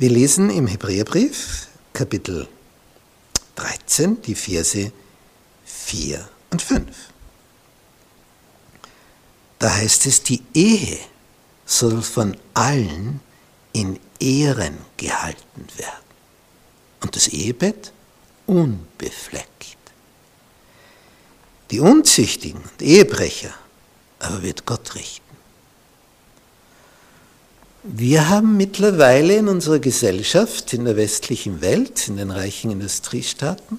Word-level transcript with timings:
Wir 0.00 0.10
lesen 0.10 0.48
im 0.50 0.68
Hebräerbrief 0.68 1.66
Kapitel 1.92 2.46
13 3.56 4.22
die 4.22 4.36
Verse 4.36 4.92
4 5.64 6.28
und 6.52 6.62
5. 6.62 6.86
Da 9.58 9.74
heißt 9.74 10.06
es, 10.06 10.22
die 10.22 10.40
Ehe 10.54 11.00
soll 11.66 12.00
von 12.02 12.36
allen 12.54 13.18
in 13.72 13.98
Ehren 14.20 14.78
gehalten 14.96 15.66
werden 15.76 16.14
und 17.02 17.16
das 17.16 17.26
Ehebett 17.26 17.92
unbefleckt. 18.46 19.78
Die 21.72 21.80
Unzüchtigen 21.80 22.62
und 22.62 22.82
Ehebrecher 22.82 23.52
aber 24.20 24.44
wird 24.44 24.64
Gott 24.64 24.94
richten. 24.94 25.27
Wir 27.84 28.28
haben 28.28 28.56
mittlerweile 28.56 29.36
in 29.36 29.48
unserer 29.48 29.78
Gesellschaft, 29.78 30.72
in 30.72 30.84
der 30.84 30.96
westlichen 30.96 31.60
Welt, 31.60 32.08
in 32.08 32.16
den 32.16 32.32
reichen 32.32 32.72
Industriestaaten, 32.72 33.78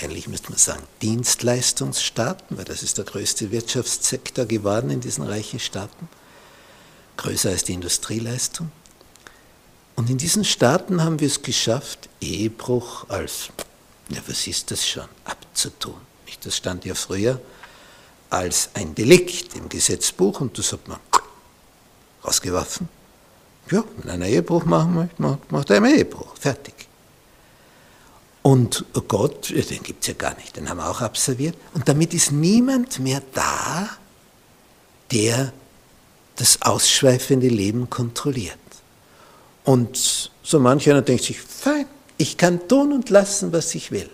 eigentlich 0.00 0.28
müsste 0.28 0.48
man 0.48 0.58
sagen 0.58 0.82
Dienstleistungsstaaten, 1.02 2.56
weil 2.56 2.64
das 2.64 2.82
ist 2.82 2.96
der 2.96 3.04
größte 3.04 3.50
Wirtschaftssektor 3.50 4.46
geworden 4.46 4.88
in 4.88 5.00
diesen 5.00 5.24
reichen 5.24 5.60
Staaten, 5.60 6.08
größer 7.18 7.50
als 7.50 7.64
die 7.64 7.74
Industrieleistung. 7.74 8.72
Und 9.94 10.08
in 10.08 10.18
diesen 10.18 10.44
Staaten 10.44 11.02
haben 11.02 11.20
wir 11.20 11.28
es 11.28 11.42
geschafft, 11.42 12.08
Ehebruch 12.20 13.08
als, 13.08 13.50
ja 14.08 14.20
was 14.26 14.46
ist 14.46 14.70
das 14.70 14.86
schon, 14.86 15.08
abzutun. 15.24 15.94
Das 16.42 16.56
stand 16.56 16.84
ja 16.84 16.94
früher 16.94 17.40
als 18.28 18.70
ein 18.74 18.94
Delikt 18.94 19.54
im 19.54 19.68
Gesetzbuch 19.68 20.40
und 20.40 20.58
das 20.58 20.72
hat 20.72 20.88
man 20.88 20.98
rausgeworfen. 22.24 22.88
Ja, 23.70 23.84
wenn 23.96 24.10
einer 24.10 24.26
Ehebruch 24.26 24.64
machen 24.64 24.94
möchte, 24.94 25.22
macht, 25.22 25.52
macht 25.52 25.70
er 25.70 25.76
einen 25.76 25.96
Ehebruch. 25.96 26.36
Fertig. 26.38 26.74
Und 28.42 28.84
Gott, 29.08 29.50
den 29.50 29.82
gibt 29.82 30.02
es 30.02 30.08
ja 30.08 30.14
gar 30.14 30.36
nicht, 30.36 30.56
den 30.56 30.68
haben 30.68 30.76
wir 30.76 30.90
auch 30.90 31.00
absolviert. 31.00 31.56
Und 31.72 31.88
damit 31.88 32.12
ist 32.12 32.30
niemand 32.30 32.98
mehr 32.98 33.22
da, 33.32 33.88
der 35.10 35.52
das 36.36 36.60
ausschweifende 36.60 37.48
Leben 37.48 37.88
kontrolliert. 37.88 38.58
Und 39.64 40.30
so 40.42 40.60
manch 40.60 40.90
einer 40.90 41.00
denkt 41.00 41.24
sich, 41.24 41.40
fein, 41.40 41.86
ich 42.18 42.36
kann 42.36 42.68
tun 42.68 42.92
und 42.92 43.08
lassen, 43.08 43.52
was 43.52 43.74
ich 43.74 43.90
will. 43.90 44.10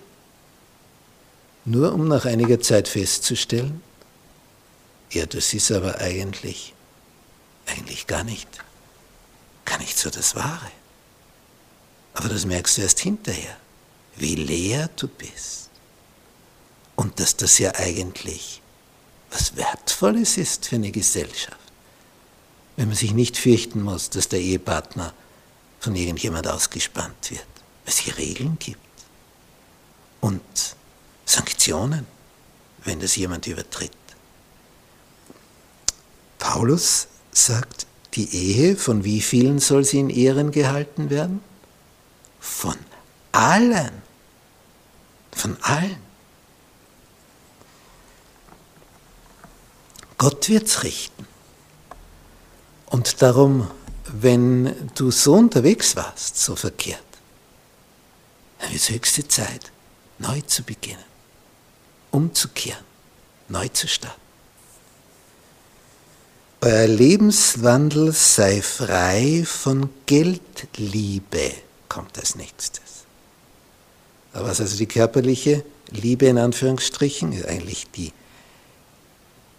Nur 1.64 1.92
um 1.92 2.06
nach 2.06 2.24
einiger 2.24 2.60
Zeit 2.60 2.86
festzustellen, 2.86 3.82
ja, 5.10 5.26
das 5.26 5.52
ist 5.54 5.72
aber 5.72 5.98
eigentlich, 5.98 6.72
eigentlich 7.66 8.06
gar 8.06 8.22
nicht, 8.22 8.48
gar 9.70 9.78
nicht 9.78 9.96
so 9.96 10.10
das 10.10 10.34
Wahre. 10.34 10.70
Aber 12.14 12.28
das 12.28 12.44
merkst 12.44 12.76
du 12.76 12.82
erst 12.82 12.98
hinterher, 12.98 13.56
wie 14.16 14.34
leer 14.34 14.90
du 14.96 15.06
bist. 15.06 15.70
Und 16.96 17.20
dass 17.20 17.36
das 17.36 17.58
ja 17.58 17.72
eigentlich 17.76 18.60
was 19.30 19.54
Wertvolles 19.54 20.36
ist 20.38 20.66
für 20.66 20.74
eine 20.74 20.90
Gesellschaft. 20.90 21.56
Wenn 22.76 22.88
man 22.88 22.96
sich 22.96 23.12
nicht 23.12 23.36
fürchten 23.36 23.80
muss, 23.82 24.10
dass 24.10 24.28
der 24.28 24.40
Ehepartner 24.40 25.14
von 25.78 25.94
irgendjemand 25.94 26.48
ausgespannt 26.48 27.30
wird, 27.30 27.46
weil 27.84 27.92
es 27.92 27.98
hier 27.98 28.18
Regeln 28.18 28.58
gibt 28.58 28.80
und 30.20 30.42
Sanktionen, 31.24 32.06
wenn 32.84 32.98
das 32.98 33.14
jemand 33.14 33.46
übertritt. 33.46 33.92
Paulus 36.40 37.06
sagt, 37.30 37.86
die 38.14 38.34
Ehe, 38.34 38.76
von 38.76 39.04
wie 39.04 39.20
vielen 39.20 39.58
soll 39.58 39.84
sie 39.84 40.00
in 40.00 40.10
Ehren 40.10 40.50
gehalten 40.50 41.10
werden? 41.10 41.42
Von 42.40 42.76
allen. 43.32 44.02
Von 45.32 45.56
allen. 45.62 46.10
Gott 50.18 50.48
wird's 50.48 50.82
richten. 50.82 51.26
Und 52.86 53.22
darum, 53.22 53.70
wenn 54.04 54.90
du 54.94 55.10
so 55.10 55.34
unterwegs 55.34 55.94
warst, 55.96 56.36
so 56.36 56.56
verkehrt, 56.56 57.00
dann 58.58 58.70
wird 58.70 58.82
es 58.82 58.90
höchste 58.90 59.26
Zeit, 59.26 59.70
neu 60.18 60.40
zu 60.42 60.62
beginnen, 60.64 61.04
umzukehren, 62.10 62.84
neu 63.48 63.68
zu 63.68 63.86
starten. 63.88 64.20
Euer 66.62 66.88
Lebenswandel 66.88 68.12
sei 68.12 68.60
frei 68.60 69.44
von 69.46 69.88
Geldliebe, 70.04 71.52
kommt 71.88 72.18
als 72.18 72.34
nächstes. 72.34 72.82
Aber 74.34 74.48
was 74.48 74.60
also 74.60 74.76
die 74.76 74.86
körperliche 74.86 75.64
Liebe 75.90 76.26
in 76.26 76.36
Anführungsstrichen 76.36 77.32
ist 77.32 77.46
eigentlich 77.46 77.86
die 77.92 78.12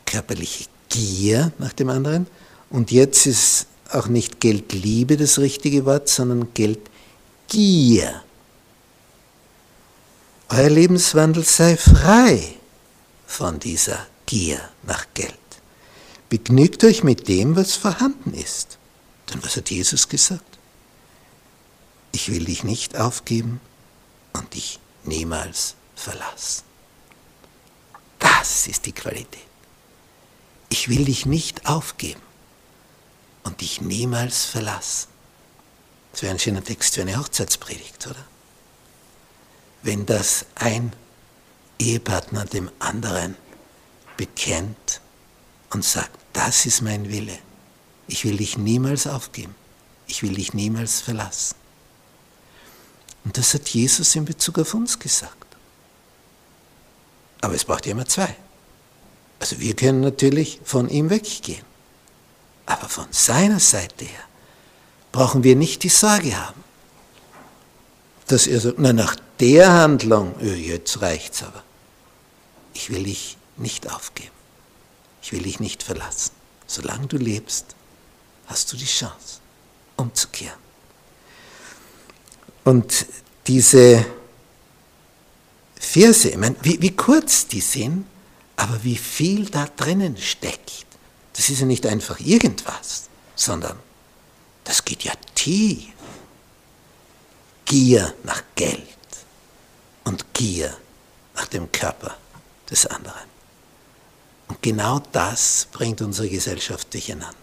körperliche 0.05 0.65
Gier 0.89 1.51
nach 1.57 1.73
dem 1.73 1.89
anderen. 1.89 2.27
Und 2.69 2.91
jetzt 2.91 3.25
ist 3.25 3.65
auch 3.89 4.07
nicht 4.07 4.39
Geldliebe 4.39 5.17
das 5.17 5.39
richtige 5.39 5.85
Wort, 5.85 6.07
sondern 6.07 6.53
Geldgier. 6.53 8.21
Euer 10.49 10.69
Lebenswandel 10.69 11.45
sei 11.45 11.77
frei 11.77 12.53
von 13.25 13.59
dieser 13.59 14.05
Gier 14.27 14.59
nach 14.83 15.07
Geld. 15.15 15.40
Begnügt 16.31 16.85
euch 16.85 17.03
mit 17.03 17.27
dem, 17.27 17.57
was 17.57 17.75
vorhanden 17.75 18.33
ist. 18.33 18.77
Denn 19.29 19.43
was 19.43 19.57
hat 19.57 19.69
Jesus 19.69 20.07
gesagt? 20.07 20.59
Ich 22.13 22.31
will 22.31 22.45
dich 22.45 22.63
nicht 22.63 22.95
aufgeben 22.95 23.59
und 24.31 24.53
dich 24.53 24.79
niemals 25.03 25.75
verlassen. 25.93 26.63
Das 28.19 28.65
ist 28.67 28.85
die 28.85 28.93
Qualität. 28.93 29.41
Ich 30.69 30.87
will 30.87 31.03
dich 31.03 31.25
nicht 31.25 31.65
aufgeben 31.65 32.21
und 33.43 33.59
dich 33.59 33.81
niemals 33.81 34.45
verlassen. 34.45 35.09
Das 36.13 36.21
wäre 36.21 36.33
ein 36.33 36.39
schöner 36.39 36.63
Text 36.63 36.95
für 36.95 37.01
eine 37.01 37.19
Hochzeitspredigt, 37.19 38.07
oder? 38.07 38.25
Wenn 39.83 40.05
das 40.05 40.45
ein 40.55 40.93
Ehepartner 41.77 42.45
dem 42.45 42.71
anderen 42.79 43.35
bekennt 44.15 45.01
und 45.71 45.83
sagt, 45.83 46.20
das 46.33 46.65
ist 46.65 46.81
mein 46.81 47.09
Wille. 47.09 47.37
Ich 48.07 48.25
will 48.25 48.37
dich 48.37 48.57
niemals 48.57 49.07
aufgeben. 49.07 49.55
Ich 50.07 50.23
will 50.23 50.35
dich 50.35 50.53
niemals 50.53 51.01
verlassen. 51.01 51.55
Und 53.23 53.37
das 53.37 53.53
hat 53.53 53.69
Jesus 53.69 54.15
in 54.15 54.25
Bezug 54.25 54.59
auf 54.59 54.73
uns 54.73 54.97
gesagt. 54.99 55.45
Aber 57.41 57.53
es 57.53 57.65
braucht 57.65 57.85
ja 57.85 57.91
immer 57.91 58.05
zwei. 58.05 58.35
Also 59.39 59.59
wir 59.59 59.75
können 59.75 60.01
natürlich 60.01 60.59
von 60.63 60.89
ihm 60.89 61.09
weggehen. 61.09 61.63
Aber 62.65 62.87
von 62.87 63.07
seiner 63.11 63.59
Seite 63.59 64.05
her 64.05 64.23
brauchen 65.11 65.43
wir 65.43 65.55
nicht 65.55 65.83
die 65.83 65.89
Sorge 65.89 66.37
haben, 66.37 66.63
dass 68.27 68.47
er 68.47 68.61
sagt, 68.61 68.79
na 68.79 68.93
nach 68.93 69.15
der 69.39 69.71
Handlung, 69.71 70.35
jetzt 70.39 71.01
reicht's 71.01 71.43
aber. 71.43 71.63
Ich 72.73 72.89
will 72.89 73.03
dich 73.03 73.37
nicht 73.57 73.91
aufgeben. 73.91 74.40
Ich 75.21 75.31
will 75.31 75.43
dich 75.43 75.59
nicht 75.59 75.83
verlassen. 75.83 76.31
Solange 76.67 77.07
du 77.07 77.17
lebst, 77.17 77.75
hast 78.47 78.71
du 78.71 78.77
die 78.77 78.85
Chance. 78.85 79.39
umzukehren. 79.97 80.59
Und 82.63 83.05
diese 83.47 84.05
Verse, 85.75 86.29
ich 86.29 86.37
meine, 86.37 86.55
wie, 86.61 86.81
wie 86.81 86.95
kurz 86.95 87.47
die 87.47 87.61
sind, 87.61 88.05
aber 88.55 88.83
wie 88.83 88.97
viel 88.97 89.49
da 89.49 89.67
drinnen 89.75 90.17
steckt. 90.17 90.85
Das 91.33 91.49
ist 91.49 91.59
ja 91.59 91.65
nicht 91.65 91.85
einfach 91.85 92.19
irgendwas, 92.19 93.09
sondern 93.35 93.77
das 94.63 94.85
geht 94.85 95.03
ja 95.03 95.13
tief. 95.33 95.87
Gier 97.65 98.13
nach 98.23 98.43
Geld 98.55 98.85
und 100.03 100.33
Gier 100.33 100.75
nach 101.35 101.47
dem 101.47 101.71
Körper 101.71 102.17
des 102.69 102.85
anderen. 102.85 103.30
Genau 104.61 105.01
das 105.11 105.67
bringt 105.71 106.01
unsere 106.01 106.29
Gesellschaft 106.29 106.93
durcheinander. 106.93 107.35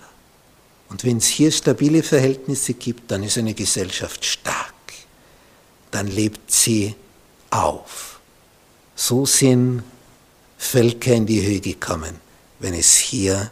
Und 0.89 1.05
wenn 1.05 1.19
es 1.19 1.27
hier 1.27 1.51
stabile 1.51 2.03
Verhältnisse 2.03 2.75
gibt, 2.75 3.11
dann 3.11 3.23
ist 3.23 3.37
eine 3.37 3.55
Gesellschaft 3.55 4.25
stark. 4.25 4.75
Dann 5.91 6.07
lebt 6.07 6.51
sie 6.51 6.95
auf. 7.51 8.21
So 8.95 9.27
sind 9.27 9.83
Völker 10.57 11.13
in 11.13 11.27
die 11.27 11.45
Höhe 11.45 11.61
gekommen, 11.61 12.17
wenn 12.59 12.75
es 12.75 12.97
hier 12.97 13.51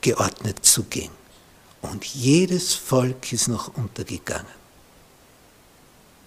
geordnet 0.00 0.64
zuging. 0.64 1.10
Und 1.82 2.04
jedes 2.04 2.74
Volk 2.74 3.32
ist 3.32 3.48
noch 3.48 3.76
untergegangen, 3.76 4.60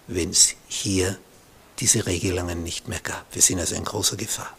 wenn 0.08 0.30
es 0.30 0.54
hier 0.68 1.18
diese 1.78 2.06
Regelungen 2.06 2.62
nicht 2.62 2.88
mehr 2.88 3.00
gab. 3.00 3.26
Wir 3.32 3.42
sind 3.42 3.60
also 3.60 3.74
in 3.74 3.84
großer 3.84 4.16
Gefahr. 4.16 4.56